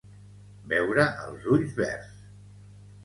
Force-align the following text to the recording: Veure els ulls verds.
Veure 0.71 1.05
els 1.25 1.45
ulls 1.57 1.77
verds. 1.83 2.25